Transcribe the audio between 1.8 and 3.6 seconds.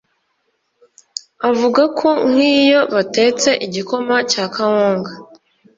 ko nk’iyo batetse